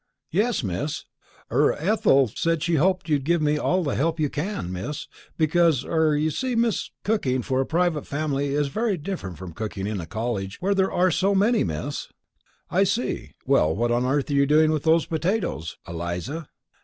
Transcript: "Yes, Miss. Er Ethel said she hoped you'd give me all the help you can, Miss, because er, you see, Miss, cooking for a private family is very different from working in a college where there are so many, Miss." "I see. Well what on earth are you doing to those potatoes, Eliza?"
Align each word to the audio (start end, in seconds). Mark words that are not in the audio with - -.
"Yes, 0.31 0.63
Miss. 0.63 1.05
Er 1.51 1.73
Ethel 1.73 2.27
said 2.35 2.63
she 2.63 2.73
hoped 2.77 3.07
you'd 3.07 3.23
give 3.23 3.39
me 3.39 3.59
all 3.59 3.83
the 3.83 3.93
help 3.93 4.19
you 4.19 4.31
can, 4.31 4.71
Miss, 4.71 5.07
because 5.37 5.85
er, 5.85 6.17
you 6.17 6.31
see, 6.31 6.55
Miss, 6.55 6.89
cooking 7.03 7.43
for 7.43 7.61
a 7.61 7.67
private 7.67 8.07
family 8.07 8.55
is 8.55 8.67
very 8.69 8.97
different 8.97 9.37
from 9.37 9.53
working 9.59 9.85
in 9.85 10.01
a 10.01 10.07
college 10.07 10.59
where 10.59 10.73
there 10.73 10.91
are 10.91 11.11
so 11.11 11.35
many, 11.35 11.63
Miss." 11.63 12.07
"I 12.71 12.83
see. 12.83 13.35
Well 13.45 13.75
what 13.75 13.91
on 13.91 14.03
earth 14.03 14.31
are 14.31 14.33
you 14.33 14.47
doing 14.47 14.71
to 14.71 14.79
those 14.79 15.05
potatoes, 15.05 15.77
Eliza?" 15.87 16.47